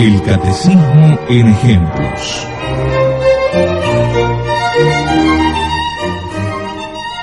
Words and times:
El 0.00 0.22
Catecismo 0.22 1.18
en 1.28 1.48
Ejemplos. 1.48 2.46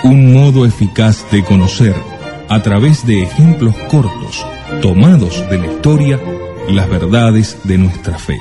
Un 0.04 0.32
modo 0.32 0.64
eficaz 0.64 1.26
de 1.32 1.44
conocer, 1.44 1.96
a 2.48 2.62
través 2.62 3.04
de 3.08 3.24
ejemplos 3.24 3.76
cortos, 3.90 4.46
tomados 4.84 5.44
de 5.50 5.58
la 5.58 5.66
historia, 5.66 6.20
las 6.70 6.88
verdades 6.88 7.58
de 7.64 7.80
nuestra 7.80 8.20
fe. 8.20 8.38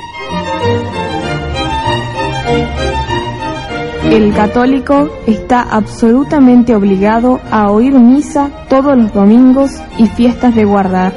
El 4.11 4.35
católico 4.35 5.09
está 5.27 5.63
absolutamente 5.63 6.75
obligado 6.75 7.41
a 7.51 7.71
oír 7.71 7.95
misa 7.95 8.51
todos 8.69 8.99
los 8.99 9.15
domingos 9.15 9.71
y 9.97 10.09
fiestas 10.09 10.55
de 10.55 10.67
guardar. 10.67 11.15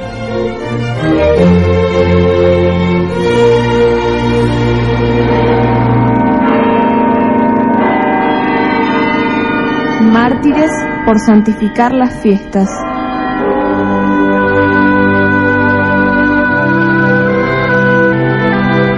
Mártires 10.10 10.72
por 11.06 11.20
santificar 11.20 11.92
las 11.92 12.20
fiestas. 12.20 12.68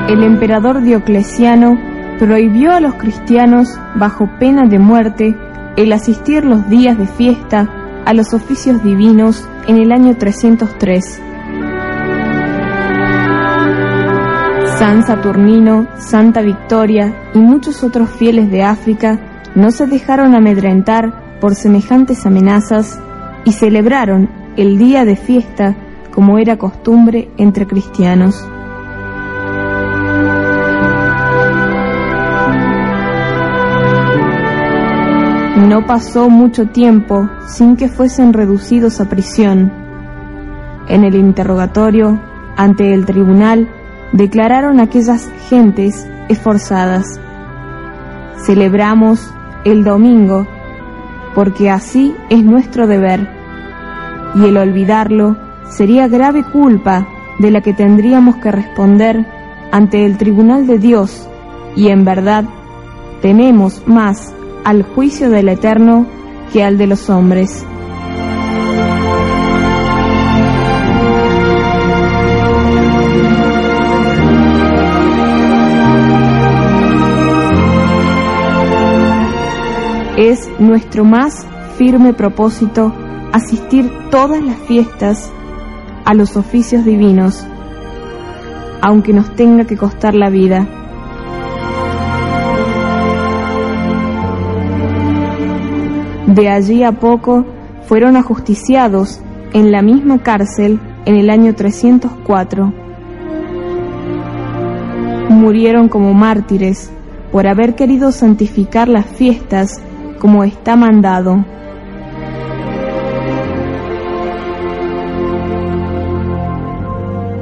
El 0.08 0.22
emperador 0.22 0.80
Diocleciano 0.80 1.78
prohibió 2.18 2.72
a 2.72 2.80
los 2.80 2.94
cristianos, 2.94 3.78
bajo 3.94 4.26
pena 4.38 4.62
de 4.66 4.78
muerte, 4.78 5.36
el 5.76 5.92
asistir 5.92 6.46
los 6.46 6.66
días 6.70 6.96
de 6.96 7.06
fiesta 7.06 7.68
a 8.06 8.14
los 8.14 8.32
oficios 8.32 8.82
divinos 8.82 9.46
en 9.66 9.76
el 9.76 9.92
año 9.92 10.16
303. 10.16 11.20
San 14.78 15.06
Saturnino, 15.06 15.88
Santa 15.98 16.40
Victoria 16.40 17.14
y 17.34 17.38
muchos 17.38 17.84
otros 17.84 18.08
fieles 18.08 18.50
de 18.50 18.62
África 18.62 19.31
no 19.54 19.70
se 19.70 19.86
dejaron 19.86 20.34
amedrentar 20.34 21.38
por 21.40 21.54
semejantes 21.54 22.26
amenazas 22.26 23.00
y 23.44 23.52
celebraron 23.52 24.28
el 24.56 24.78
día 24.78 25.04
de 25.04 25.16
fiesta 25.16 25.76
como 26.12 26.38
era 26.38 26.58
costumbre 26.58 27.30
entre 27.36 27.66
cristianos. 27.66 28.46
No 35.68 35.86
pasó 35.86 36.28
mucho 36.28 36.68
tiempo 36.68 37.28
sin 37.46 37.76
que 37.76 37.88
fuesen 37.88 38.32
reducidos 38.32 39.00
a 39.00 39.08
prisión. 39.08 39.72
En 40.88 41.04
el 41.04 41.14
interrogatorio, 41.14 42.20
ante 42.56 42.92
el 42.92 43.06
tribunal, 43.06 43.68
declararon 44.12 44.80
aquellas 44.80 45.30
gentes 45.48 46.06
esforzadas. 46.28 47.18
Celebramos 48.44 49.32
el 49.64 49.84
domingo 49.84 50.46
porque 51.34 51.70
así 51.70 52.14
es 52.28 52.44
nuestro 52.44 52.86
deber 52.86 53.28
y 54.34 54.44
el 54.44 54.56
olvidarlo 54.56 55.36
sería 55.68 56.08
grave 56.08 56.44
culpa 56.44 57.06
de 57.38 57.50
la 57.50 57.60
que 57.60 57.72
tendríamos 57.72 58.36
que 58.36 58.50
responder 58.50 59.26
ante 59.70 60.04
el 60.04 60.18
tribunal 60.18 60.66
de 60.66 60.78
Dios 60.78 61.28
y 61.76 61.88
en 61.88 62.04
verdad 62.04 62.44
tememos 63.20 63.82
más 63.86 64.34
al 64.64 64.82
juicio 64.82 65.30
del 65.30 65.48
Eterno 65.48 66.06
que 66.52 66.62
al 66.62 66.76
de 66.76 66.86
los 66.86 67.08
hombres. 67.08 67.64
Es 80.32 80.48
nuestro 80.58 81.04
más 81.04 81.46
firme 81.76 82.14
propósito 82.14 82.90
asistir 83.34 83.92
todas 84.10 84.42
las 84.42 84.56
fiestas 84.60 85.30
a 86.06 86.14
los 86.14 86.38
oficios 86.38 86.86
divinos, 86.86 87.44
aunque 88.80 89.12
nos 89.12 89.36
tenga 89.36 89.66
que 89.66 89.76
costar 89.76 90.14
la 90.14 90.30
vida. 90.30 90.66
De 96.28 96.48
allí 96.48 96.82
a 96.82 96.92
poco 96.92 97.44
fueron 97.86 98.16
ajusticiados 98.16 99.20
en 99.52 99.70
la 99.70 99.82
misma 99.82 100.22
cárcel 100.22 100.80
en 101.04 101.16
el 101.16 101.28
año 101.28 101.54
304. 101.54 102.72
Murieron 105.28 105.90
como 105.90 106.14
mártires 106.14 106.90
por 107.30 107.46
haber 107.46 107.74
querido 107.74 108.12
santificar 108.12 108.88
las 108.88 109.04
fiestas 109.04 109.82
como 110.22 110.44
está 110.44 110.76
mandado. 110.76 111.44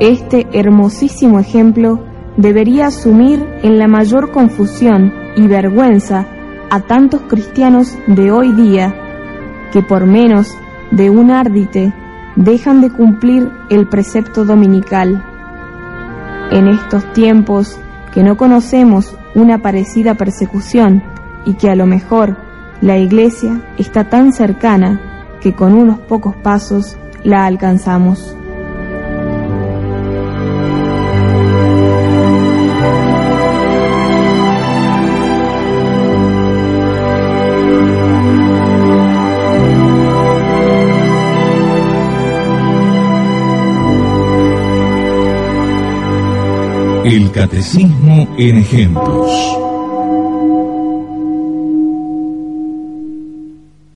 Este 0.01 0.47
hermosísimo 0.55 1.39
ejemplo 1.39 2.03
debería 2.39 2.87
asumir 2.87 3.47
en 3.63 3.79
la 3.79 3.87
mayor 3.87 4.31
confusión 4.31 5.13
y 5.37 5.47
vergüenza 5.47 6.27
a 6.71 6.81
tantos 6.81 7.21
cristianos 7.29 7.99
de 8.07 8.33
hoy 8.33 8.51
día 8.53 8.95
que 9.75 9.83
por 9.83 10.07
menos 10.07 10.57
de 10.91 11.11
un 11.11 11.31
árdite 11.31 11.93
dejan 12.35 12.81
de 12.81 12.89
cumplir 12.91 13.51
el 13.69 13.89
precepto 13.89 14.47
dominical. 14.47 15.23
En 16.51 16.67
estos 16.67 17.13
tiempos 17.13 17.79
que 18.15 18.23
no 18.23 18.39
conocemos 18.39 19.15
una 19.35 19.59
parecida 19.59 20.15
persecución 20.15 21.03
y 21.45 21.55
que 21.55 21.69
a 21.69 21.75
lo 21.75 21.85
mejor 21.85 22.49
la 22.81 22.97
iglesia 22.97 23.61
está 23.79 24.09
tan 24.09 24.33
cercana 24.33 25.39
que 25.41 25.55
con 25.55 25.75
unos 25.75 25.99
pocos 26.01 26.35
pasos 26.37 26.97
la 27.25 27.47
alcanzamos. 27.47 28.37
El 47.05 47.33
Catecismo 47.33 48.29
en 48.39 48.59
Ejemplos. 48.59 49.70